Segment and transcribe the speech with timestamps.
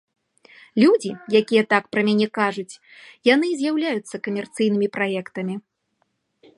[0.83, 2.79] Людзі, якія так пра мяне кажуць,
[3.33, 5.55] яны і з'яўляюцца камерцыйнымі праектамі.